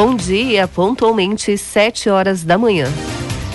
[0.00, 2.86] Bom dia, pontualmente 7 horas da manhã.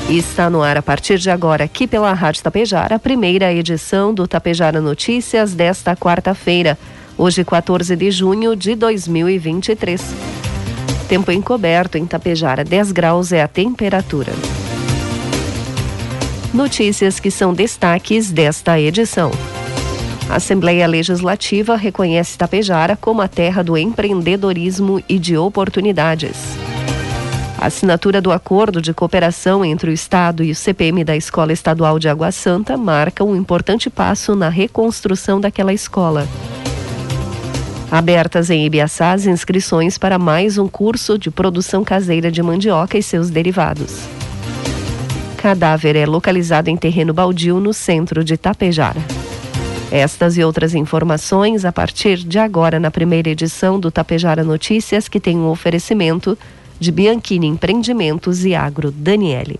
[0.09, 4.27] Está no ar a partir de agora, aqui pela Rádio Tapejara, a primeira edição do
[4.27, 6.77] Tapejara Notícias desta quarta-feira,
[7.17, 10.01] hoje 14 de junho de 2023.
[11.07, 14.33] Tempo encoberto em Tapejara, 10 graus é a temperatura.
[16.53, 19.31] Notícias que são destaques desta edição.
[20.29, 26.37] A Assembleia Legislativa reconhece Tapejara como a terra do empreendedorismo e de oportunidades.
[27.57, 31.97] A assinatura do acordo de cooperação entre o Estado e o CPM da Escola Estadual
[31.97, 36.27] de Água Santa marca um importante passo na reconstrução daquela escola.
[37.89, 43.03] Abertas em Ibiaçá as inscrições para mais um curso de produção caseira de mandioca e
[43.03, 43.99] seus derivados.
[45.37, 49.12] Cadáver é localizado em terreno baldio no centro de Tapejara.
[49.95, 55.19] Estas e outras informações a partir de agora na primeira edição do Tapejara Notícias, que
[55.19, 56.35] tem um oferecimento
[56.79, 59.59] de Bianchini Empreendimentos e Agro Daniele.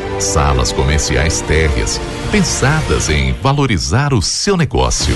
[0.21, 1.99] Salas comerciais térreas,
[2.31, 5.15] pensadas em valorizar o seu negócio.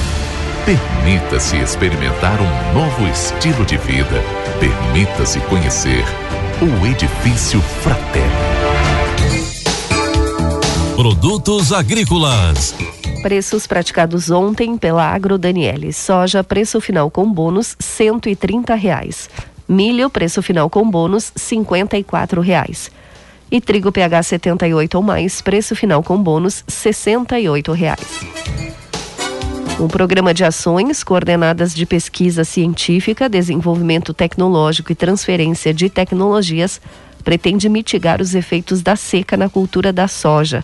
[0.65, 4.19] Permita-se experimentar um novo estilo de vida.
[4.59, 6.03] Permita-se conhecer
[6.59, 8.25] o Edifício Fratelli.
[10.95, 12.73] Produtos agrícolas.
[13.21, 15.93] Preços praticados ontem pela Agro Daniele.
[15.93, 19.29] Soja, preço final com bônus, 130 reais.
[19.67, 22.89] Milho, preço final com bônus, 54 reais.
[23.51, 28.25] E trigo PH 78 ou mais, preço final com bônus, 68 reais.
[29.79, 36.79] Um programa de ações coordenadas de pesquisa científica, desenvolvimento tecnológico e transferência de tecnologias
[37.25, 40.63] pretende mitigar os efeitos da seca na cultura da soja.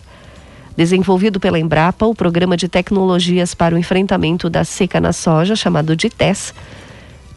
[0.76, 5.94] Desenvolvido pela Embrapa, o Programa de Tecnologias para o Enfrentamento da Seca na Soja, chamado
[5.94, 6.54] de TES,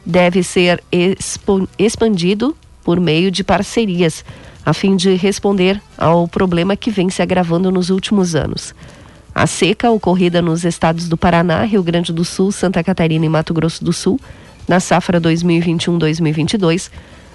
[0.05, 0.81] deve ser
[1.77, 4.23] expandido por meio de parcerias,
[4.65, 8.73] a fim de responder ao problema que vem se agravando nos últimos anos.
[9.33, 13.53] A seca ocorrida nos estados do Paraná, Rio Grande do Sul, Santa Catarina e Mato
[13.53, 14.19] Grosso do Sul,
[14.67, 16.89] na safra 2021-2022,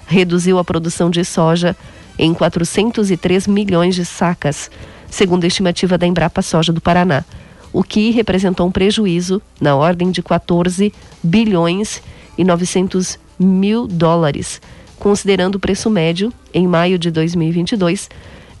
[0.07, 1.75] reduziu a produção de soja
[2.17, 4.69] em 403 milhões de sacas,
[5.09, 7.23] segundo a estimativa da Embrapa Soja do Paraná,
[7.71, 10.93] o que representou um prejuízo na ordem de 14
[11.23, 12.01] bilhões
[12.37, 14.61] e 900 mil dólares,
[15.01, 18.07] considerando o preço médio em maio de 2022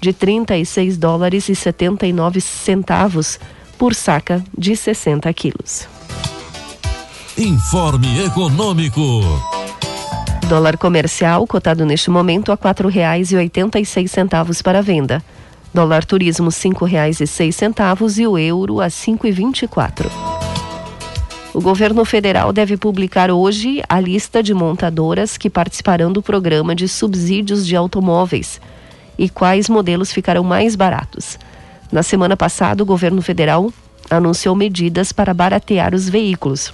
[0.01, 3.39] de 36 dólares e 79 centavos
[3.77, 5.87] por saca de 60 quilos.
[7.37, 9.21] Informe Econômico.
[10.49, 15.23] Dólar comercial cotado neste momento a quatro reais e oitenta e seis centavos para venda.
[15.71, 19.67] Dólar turismo cinco reais e seis centavos e o euro a cinco e vinte e
[19.67, 20.09] quatro.
[21.53, 26.87] O governo federal deve publicar hoje a lista de montadoras que participarão do programa de
[26.87, 28.61] subsídios de automóveis
[29.17, 31.37] e quais modelos ficarão mais baratos.
[31.91, 33.71] Na semana passada, o governo federal
[34.09, 36.73] anunciou medidas para baratear os veículos.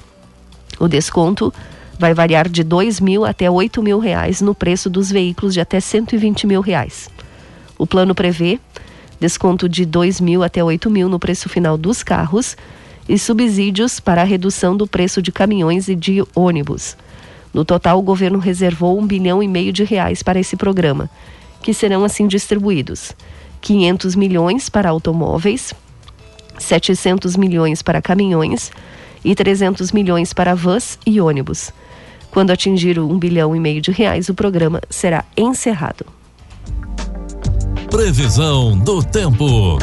[0.79, 1.51] O desconto
[1.97, 5.79] vai variar de dois mil até oito mil reais no preço dos veículos de até
[5.79, 7.09] 120 mil reais.
[7.79, 8.59] O plano prevê
[9.19, 12.55] desconto de dois mil até oito mil no preço final dos carros
[13.07, 16.97] e subsídios para a redução do preço de caminhões e de ônibus.
[17.53, 21.09] No total, o governo reservou um bilhão e meio de reais para esse programa
[21.61, 23.13] que serão assim distribuídos:
[23.61, 25.73] 500 milhões para automóveis,
[26.57, 28.71] 700 milhões para caminhões
[29.23, 31.71] e 300 milhões para vans e ônibus.
[32.31, 36.05] Quando atingir um bilhão e meio de reais, o programa será encerrado.
[37.89, 39.77] Previsão do tempo.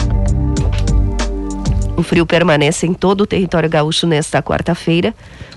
[1.96, 5.14] O frio permanece em todo o território gaúcho nesta quarta-feira.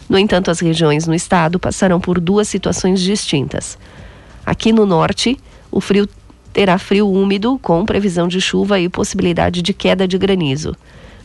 [0.07, 3.77] No entanto, as regiões no estado passarão por duas situações distintas.
[4.45, 5.37] Aqui no norte,
[5.71, 6.07] o frio
[6.53, 10.75] terá frio úmido, com previsão de chuva e possibilidade de queda de granizo.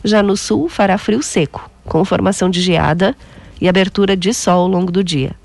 [0.03, 3.15] Já no sul, fará frio seco, com formação de geada
[3.61, 5.35] e abertura de sol ao longo do dia.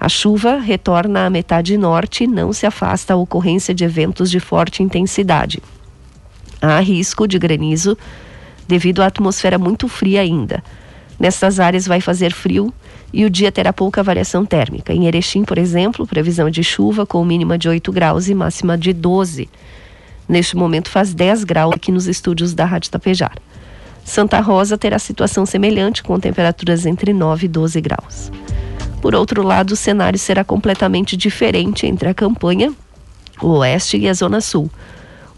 [0.00, 4.40] A chuva retorna à metade norte e não se afasta a ocorrência de eventos de
[4.40, 5.62] forte intensidade.
[6.60, 7.96] Há risco de granizo
[8.66, 10.62] devido à atmosfera muito fria ainda.
[11.18, 12.72] Nessas áreas vai fazer frio
[13.12, 14.92] e o dia terá pouca variação térmica.
[14.92, 18.92] Em Erechim, por exemplo, previsão de chuva com mínima de 8 graus e máxima de
[18.92, 19.48] 12.
[20.28, 23.36] Neste momento faz 10 graus aqui nos estúdios da Rádio Tapejar.
[24.04, 28.30] Santa Rosa terá situação semelhante com temperaturas entre 9 e 12 graus.
[29.00, 32.72] Por outro lado, o cenário será completamente diferente entre a campanha,
[33.40, 34.70] o oeste e a zona sul.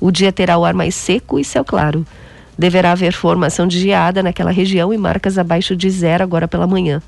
[0.01, 2.07] O dia terá o ar mais seco e céu claro.
[2.59, 7.03] Deverá haver formação de geada naquela região e marcas abaixo de zero agora pela manhã.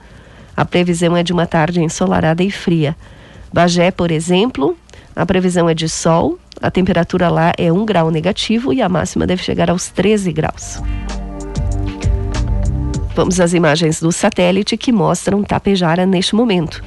[0.56, 2.96] A previsão é de uma tarde ensolarada e fria.
[3.52, 4.76] Bagé, por exemplo,
[5.16, 9.26] a previsão é de sol, a temperatura lá é 1 grau negativo e a máxima
[9.26, 10.82] deve chegar aos 13 graus.
[13.14, 16.84] Vamos às imagens do satélite que mostram Tapejara neste momento.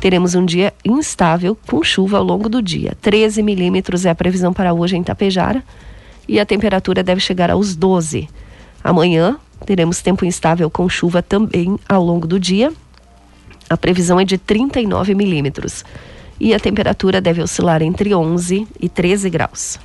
[0.00, 2.96] Teremos um dia instável com chuva ao longo do dia.
[3.02, 5.62] 13 milímetros é a previsão para hoje em Tapejara
[6.28, 8.28] e a temperatura deve chegar aos 12.
[8.82, 12.72] Amanhã teremos tempo instável com chuva também ao longo do dia.
[13.68, 15.84] A previsão é de 39 milímetros
[16.38, 19.78] e a temperatura deve oscilar entre 11 e 13 graus.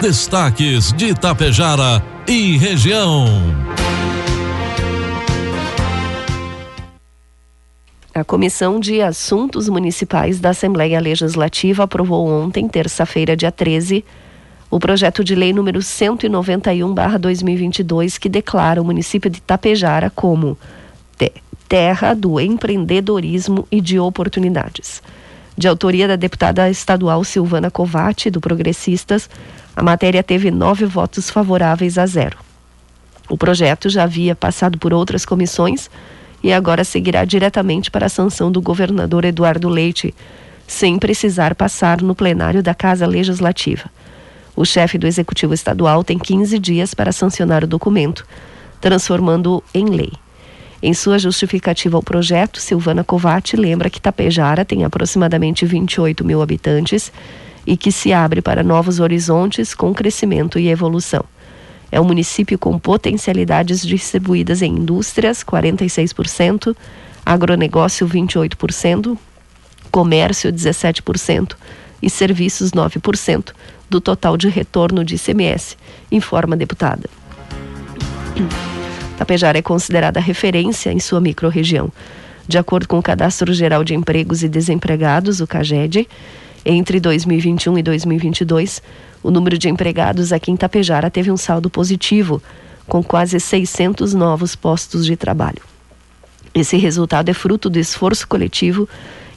[0.00, 3.26] Destaques de Tapejara e região.
[8.14, 14.04] A Comissão de Assuntos Municipais da Assembleia Legislativa aprovou ontem, terça-feira, dia 13,
[14.70, 20.56] o projeto de lei número 191/2022 que declara o município de Tapejara como
[21.68, 25.02] terra do empreendedorismo e de oportunidades.
[25.56, 29.28] De autoria da deputada estadual Silvana Covatti, do Progressistas,
[29.76, 32.38] a matéria teve nove votos favoráveis a zero.
[33.28, 35.90] O projeto já havia passado por outras comissões
[36.42, 40.14] e agora seguirá diretamente para a sanção do governador Eduardo Leite,
[40.66, 43.90] sem precisar passar no plenário da Casa Legislativa.
[44.58, 48.26] O chefe do Executivo Estadual tem 15 dias para sancionar o documento,
[48.80, 50.10] transformando-o em lei.
[50.82, 57.12] Em sua justificativa ao projeto, Silvana Covatti lembra que Tapejara tem aproximadamente 28 mil habitantes
[57.64, 61.24] e que se abre para novos horizontes com crescimento e evolução.
[61.92, 66.74] É um município com potencialidades distribuídas em indústrias, 46%,
[67.24, 69.16] agronegócio, 28%,
[69.92, 71.54] comércio, 17%
[72.02, 73.52] e serviços, 9%
[73.88, 75.76] do total de retorno de ICMS,
[76.10, 77.08] informa a deputada.
[79.16, 81.90] Tapejara é considerada referência em sua microrregião.
[82.46, 86.08] De acordo com o Cadastro Geral de Empregos e Desempregados, o CAGED,
[86.64, 88.82] entre 2021 e 2022,
[89.22, 92.42] o número de empregados aqui em Tapejara teve um saldo positivo,
[92.86, 95.60] com quase 600 novos postos de trabalho.
[96.54, 98.88] Esse resultado é fruto do esforço coletivo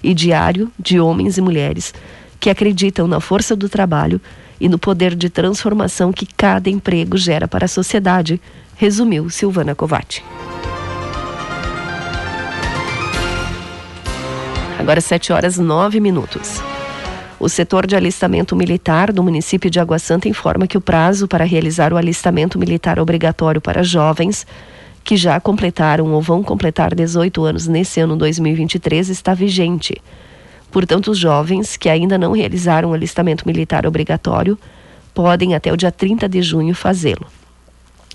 [0.04, 1.94] e diário de homens e mulheres
[2.42, 4.20] que acreditam na força do trabalho
[4.60, 8.42] e no poder de transformação que cada emprego gera para a sociedade,
[8.76, 10.26] resumiu Silvana Covatti.
[14.80, 16.60] Agora 7 horas 9 minutos.
[17.40, 21.46] O setor de alistamento militar do município de Água Santa informa que o prazo para
[21.46, 24.48] realizar o alistamento militar obrigatório para jovens
[25.04, 30.02] que já completaram ou vão completar 18 anos nesse ano 2023 está vigente.
[30.72, 34.58] Portanto, os jovens que ainda não realizaram o alistamento militar obrigatório
[35.14, 37.28] podem até o dia 30 de junho fazê-lo.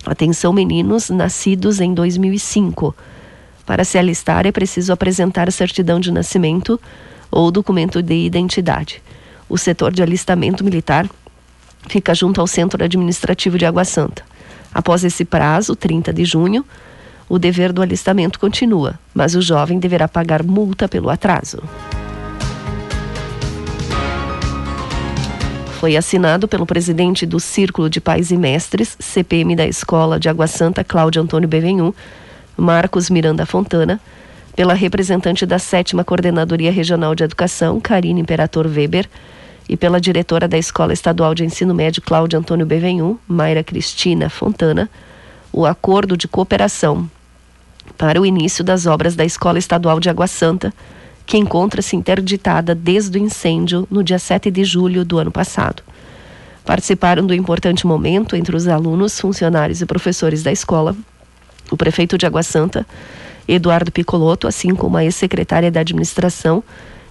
[0.05, 2.95] Atenção meninos nascidos em 2005.
[3.65, 6.79] Para se alistar é preciso apresentar certidão de nascimento
[7.29, 9.03] ou documento de identidade.
[9.49, 11.07] O setor de alistamento militar
[11.87, 14.23] fica junto ao Centro Administrativo de Água Santa.
[14.73, 16.65] Após esse prazo, 30 de junho,
[17.29, 21.61] o dever do alistamento continua, mas o jovem deverá pagar multa pelo atraso.
[25.87, 30.45] Foi assinado pelo presidente do Círculo de Pais e Mestres, CPM da Escola de Água
[30.45, 31.95] Santa, Cláudio Antônio Bevenhu,
[32.57, 33.97] Marcos Miranda Fontana,
[34.53, 39.07] pela representante da sétima Coordenadoria Regional de Educação, Karine Imperator Weber,
[39.69, 44.89] e pela diretora da Escola Estadual de Ensino Médio, Cláudia Antônio Bevenhu, Mayra Cristina Fontana,
[45.53, 47.09] o acordo de cooperação
[47.97, 50.73] para o início das obras da Escola Estadual de Água Santa,
[51.27, 55.83] que encontra-se interditada desde o incêndio no dia 7 de julho do ano passado.
[56.65, 60.95] Participaram do importante momento entre os alunos, funcionários e professores da escola,
[61.69, 62.87] o prefeito de Água Santa,
[63.45, 66.63] Eduardo Picoloto, assim como a ex-secretária da administração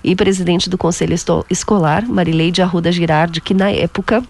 [0.03, 1.15] e presidente do Conselho
[1.51, 4.25] Escolar, Marileide Arruda Girardi, que na época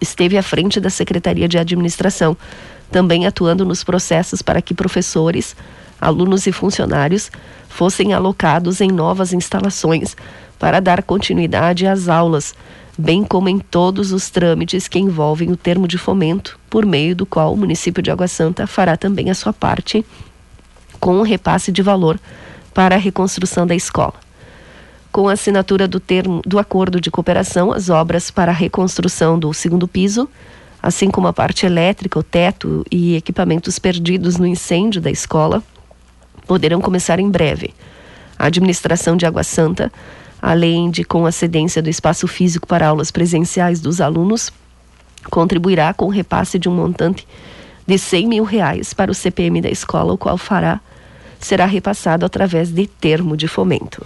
[0.00, 2.36] esteve à frente da Secretaria de Administração,
[2.90, 5.54] também atuando nos processos para que professores,
[6.04, 7.30] alunos e funcionários
[7.68, 10.16] fossem alocados em novas instalações
[10.58, 12.54] para dar continuidade às aulas,
[12.96, 17.26] bem como em todos os trâmites que envolvem o termo de fomento, por meio do
[17.26, 20.04] qual o município de Água Santa fará também a sua parte
[21.00, 22.20] com o repasse de valor
[22.72, 24.14] para a reconstrução da escola.
[25.10, 29.52] Com a assinatura do termo do acordo de cooperação, as obras para a reconstrução do
[29.52, 30.28] segundo piso,
[30.82, 35.62] assim como a parte elétrica, o teto e equipamentos perdidos no incêndio da escola,
[36.46, 37.74] poderão começar em breve.
[38.38, 39.92] A administração de Água Santa,
[40.40, 44.52] além de com a cedência do espaço físico para aulas presenciais dos alunos,
[45.30, 47.26] contribuirá com o repasse de um montante
[47.86, 50.80] de 100 mil reais para o CPM da escola, o qual fará
[51.38, 54.04] será repassado através de termo de fomento.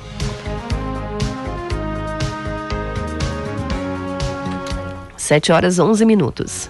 [5.17, 6.69] Sete horas onze minutos.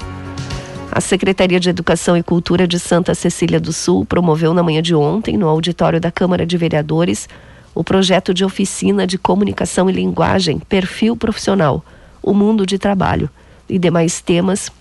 [0.91, 4.95] A Secretaria de Educação e Cultura de Santa Cecília do Sul promoveu na manhã de
[4.95, 7.29] ontem, no auditório da Câmara de Vereadores,
[7.75, 11.85] o projeto de oficina de comunicação e linguagem Perfil Profissional,
[12.23, 13.29] o Mundo de Trabalho
[13.69, 14.73] e demais temas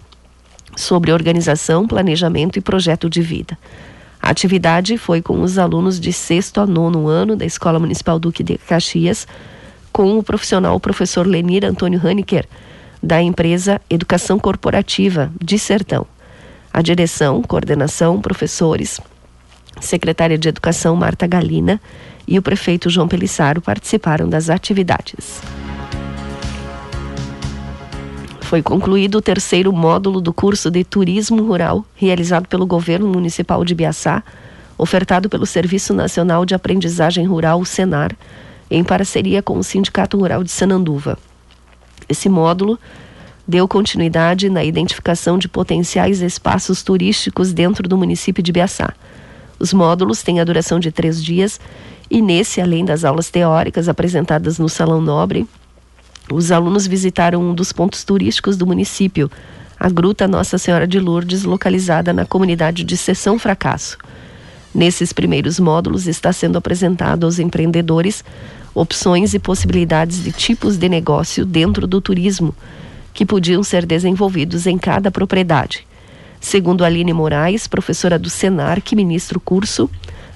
[0.77, 3.57] sobre organização, planejamento e projeto de vida.
[4.21, 8.43] A atividade foi com os alunos de sexto a nono ano da Escola Municipal Duque
[8.43, 9.27] de Caxias,
[9.91, 12.47] com o profissional professor Lenir Antônio Haniker,
[13.07, 16.05] da empresa Educação Corporativa de Sertão.
[16.73, 18.99] A direção, coordenação, professores,
[19.79, 21.79] secretária de Educação Marta Galina
[22.27, 25.41] e o prefeito João Pelissaro participaram das atividades.
[28.41, 33.73] Foi concluído o terceiro módulo do curso de Turismo Rural, realizado pelo Governo Municipal de
[33.73, 34.21] Biaçá,
[34.77, 38.11] ofertado pelo Serviço Nacional de Aprendizagem Rural, o SENAR,
[38.69, 41.17] em parceria com o Sindicato Rural de Sananduva.
[42.09, 42.79] Esse módulo
[43.47, 48.93] deu continuidade na identificação de potenciais espaços turísticos dentro do município de Biaçá.
[49.59, 51.59] Os módulos têm a duração de três dias
[52.09, 55.47] e nesse, além das aulas teóricas apresentadas no Salão Nobre,
[56.31, 59.31] os alunos visitaram um dos pontos turísticos do município,
[59.79, 63.97] a Gruta Nossa Senhora de Lourdes, localizada na comunidade de Sessão Fracasso.
[64.75, 68.25] Nesses primeiros módulos está sendo apresentado aos empreendedores
[68.77, 72.53] opções e possibilidades de tipos de negócio dentro do turismo
[73.11, 75.87] que podiam ser desenvolvidos em cada propriedade.
[76.39, 79.89] Segundo Aline Moraes, professora do Senar, que ministra o curso,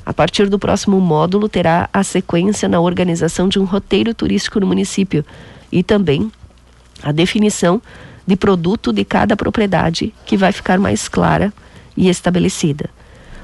[0.03, 4.65] a partir do próximo módulo terá a sequência na organização de um roteiro turístico no
[4.65, 5.23] município,
[5.71, 6.31] e também
[7.03, 7.79] a definição
[8.25, 11.53] de produto de cada propriedade, que vai ficar mais clara
[11.95, 12.89] e estabelecida.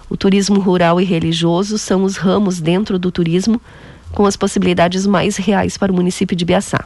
[0.10, 3.62] O turismo rural e religioso são os ramos dentro do turismo
[4.18, 6.84] com as possibilidades mais reais para o município de Biaçá.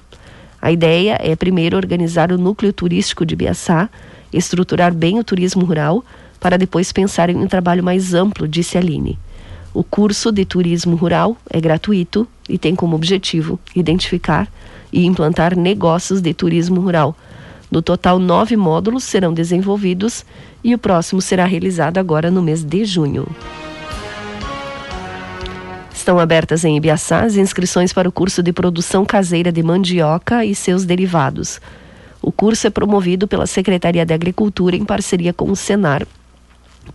[0.62, 3.90] A ideia é primeiro organizar o núcleo turístico de Biaçá,
[4.34, 6.04] estruturar bem o turismo rural,
[6.42, 9.18] para depois pensar em um trabalho mais amplo, disse Aline.
[9.74, 14.52] O curso de turismo rural é gratuito e tem como objetivo identificar
[14.92, 17.16] e implantar negócios de turismo rural.
[17.72, 20.26] No total, nove módulos serão desenvolvidos
[20.62, 23.26] e o próximo será realizado agora no mês de junho.
[26.12, 30.54] Estão abertas em Ibiaçá as inscrições para o curso de produção caseira de mandioca e
[30.54, 31.62] seus derivados.
[32.22, 36.06] O curso é promovido pela Secretaria de Agricultura em parceria com o Senar,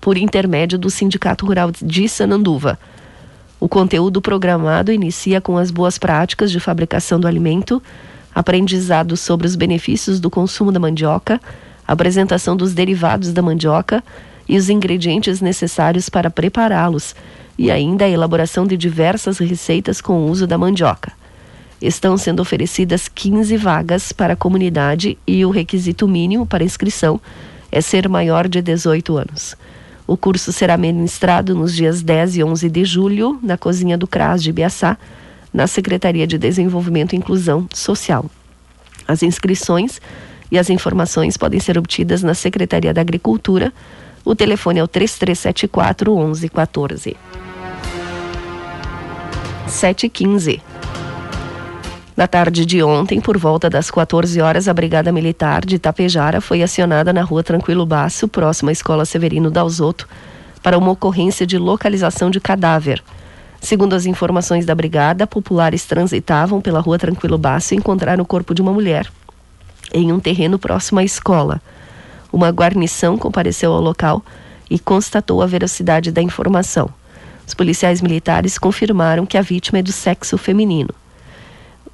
[0.02, 2.78] por intermédio do Sindicato Rural de Sananduva.
[3.58, 7.82] O conteúdo programado inicia com as boas práticas de fabricação do alimento,
[8.34, 11.40] aprendizado sobre os benefícios do consumo da mandioca,
[11.88, 14.04] apresentação dos derivados da mandioca
[14.46, 17.14] e os ingredientes necessários para prepará-los,
[17.58, 21.12] e ainda a elaboração de diversas receitas com o uso da mandioca.
[21.80, 27.20] Estão sendo oferecidas 15 vagas para a comunidade e o requisito mínimo para inscrição
[27.70, 29.56] é ser maior de 18 anos.
[30.06, 34.42] O curso será ministrado nos dias 10 e 11 de julho na cozinha do CRAS
[34.42, 34.96] de Biaçá,
[35.52, 38.24] na Secretaria de Desenvolvimento e Inclusão Social.
[39.06, 40.00] As inscrições
[40.50, 43.72] e as informações podem ser obtidas na Secretaria da Agricultura.
[44.24, 47.16] O telefone é o 3374 1114.
[49.66, 50.62] 715.
[52.16, 56.62] Na tarde de ontem, por volta das 14 horas, a Brigada Militar de Tapejara foi
[56.62, 60.08] acionada na rua Tranquilo Baço, próxima à Escola Severino Dalzotto,
[60.62, 63.02] para uma ocorrência de localização de cadáver.
[63.60, 68.54] Segundo as informações da brigada, populares transitavam pela rua Tranquilo Baço e encontraram o corpo
[68.54, 69.10] de uma mulher
[69.92, 71.60] em um terreno próximo à escola.
[72.32, 74.22] Uma guarnição compareceu ao local
[74.70, 76.90] e constatou a veracidade da informação.
[77.46, 80.90] Os policiais militares confirmaram que a vítima é do sexo feminino.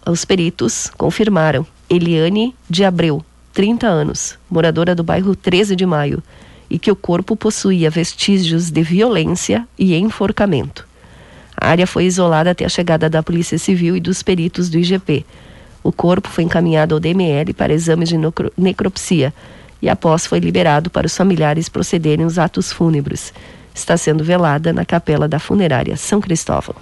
[0.06, 6.22] Os peritos confirmaram Eliane de Abreu, 30 anos, moradora do bairro 13 de Maio,
[6.70, 10.88] e que o corpo possuía vestígios de violência e enforcamento.
[11.54, 15.24] A área foi isolada até a chegada da Polícia Civil e dos peritos do IGP.
[15.82, 18.16] O corpo foi encaminhado ao DML para exames de
[18.56, 19.34] necropsia
[19.82, 23.34] e após foi liberado para os familiares procederem os atos fúnebres.
[23.74, 26.74] Está sendo velada na capela da funerária São Cristóvão.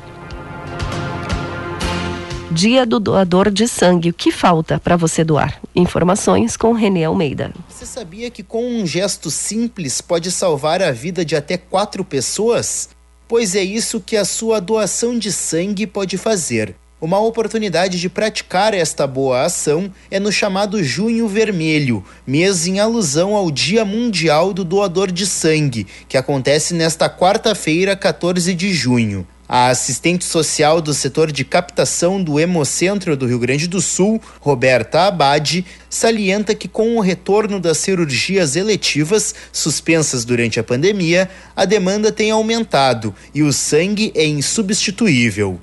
[2.51, 4.11] Dia do doador de sangue.
[4.11, 5.61] O que falta para você doar?
[5.73, 7.53] Informações com Renê Almeida.
[7.69, 12.89] Você sabia que com um gesto simples pode salvar a vida de até quatro pessoas?
[13.29, 16.75] Pois é isso que a sua doação de sangue pode fazer.
[17.01, 23.35] Uma oportunidade de praticar esta boa ação é no chamado Junho Vermelho, mês em alusão
[23.35, 29.27] ao Dia Mundial do Doador de Sangue, que acontece nesta quarta-feira, 14 de junho.
[29.49, 35.07] A assistente social do setor de captação do Hemocentro do Rio Grande do Sul, Roberta
[35.07, 42.13] Abade, salienta que com o retorno das cirurgias eletivas suspensas durante a pandemia, a demanda
[42.13, 45.59] tem aumentado e o sangue é insubstituível.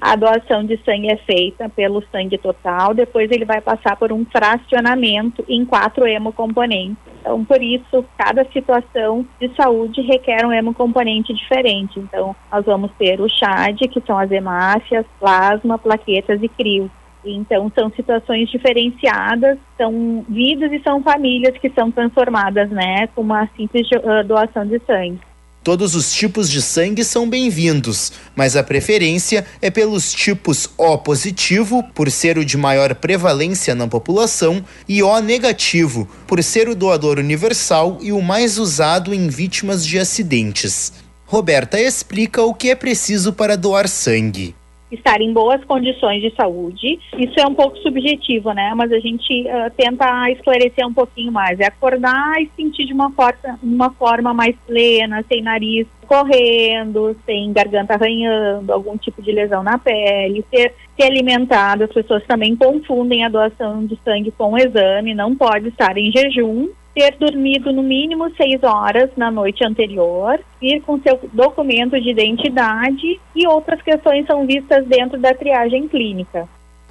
[0.00, 4.24] A doação de sangue é feita pelo sangue total, depois ele vai passar por um
[4.26, 6.96] fracionamento em quatro hemocomponentes.
[7.20, 11.98] Então, por isso, cada situação de saúde requer um hemocomponente diferente.
[11.98, 16.90] Então, nós vamos ter o CHAD, que são as hemácias, plasma, plaquetas e crios.
[17.24, 23.48] Então, são situações diferenciadas, são vidas e são famílias que são transformadas, né, com uma
[23.56, 25.18] simples uh, doação de sangue.
[25.66, 31.82] Todos os tipos de sangue são bem-vindos, mas a preferência é pelos tipos O positivo,
[31.92, 37.18] por ser o de maior prevalência na população, e O negativo, por ser o doador
[37.18, 40.92] universal e o mais usado em vítimas de acidentes.
[41.24, 44.54] Roberta explica o que é preciso para doar sangue
[44.90, 46.98] estar em boas condições de saúde.
[47.18, 48.72] Isso é um pouco subjetivo, né?
[48.74, 51.58] Mas a gente uh, tenta esclarecer um pouquinho mais.
[51.60, 57.52] É acordar e sentir de uma forma, uma forma mais plena, sem nariz correndo, sem
[57.52, 61.84] garganta arranhando, algum tipo de lesão na pele, ser, ser alimentado.
[61.84, 66.12] As pessoas também confundem a doação de sangue com o exame, não pode estar em
[66.12, 72.08] jejum ter dormido no mínimo seis horas na noite anterior, ir com seu documento de
[72.08, 76.48] identidade e outras questões são vistas dentro da triagem clínica.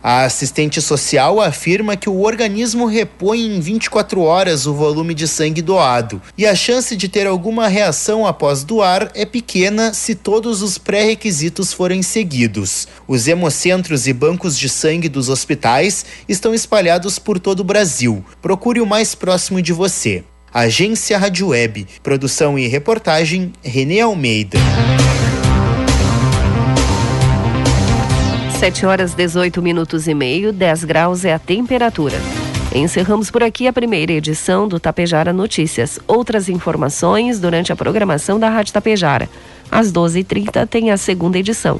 [0.08, 5.64] A assistente social afirma que o organismo repõe em 24 horas o volume de sangue
[5.64, 10.78] doado e a chance de ter alguma reação após doar é pequena se todos os
[10.78, 12.88] pré-requisitos forem seguidos.
[13.08, 18.24] Os hemocentros e bancos de sangue dos hospitais estão espalhados por todo o Brasil.
[18.44, 20.24] Procure o mais próximo de você.
[20.54, 21.88] Agência Rádio Web.
[22.04, 24.60] Produção e reportagem Renê Almeida.
[28.66, 32.18] 7 horas 18 minutos e meio, 10 graus é a temperatura.
[32.74, 36.00] Encerramos por aqui a primeira edição do Tapejara Notícias.
[36.08, 39.30] Outras informações durante a programação da Rádio Tapejara.
[39.72, 41.80] Às 12h30 tem a segunda edição.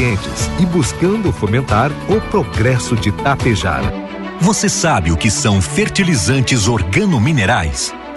[0.00, 3.92] clientes e buscando fomentar o progresso de Tapejara.
[4.40, 7.92] Você sabe o que são fertilizantes organominerais?